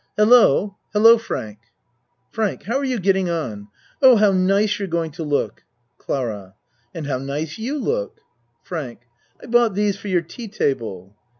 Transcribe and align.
Hello! 0.17 0.77
Hello, 0.93 1.19
Frank! 1.19 1.59
FRANK 2.31 2.63
How're 2.63 2.83
you 2.83 2.97
getting 2.99 3.29
on? 3.29 3.67
Oh, 4.01 4.15
how 4.15 4.31
nice 4.31 4.79
you're 4.79 4.87
going 4.87 5.11
to 5.11 5.23
look. 5.23 5.63
CLARA 5.99 6.55
And 6.91 7.05
how 7.05 7.19
nice 7.19 7.59
you 7.59 7.77
look. 7.77 8.19
FRANK 8.63 9.01
I 9.43 9.45
bought 9.45 9.75
these 9.75 9.99
for 9.99 10.07
your 10.07 10.23
tea 10.23 10.47
table. 10.47 11.15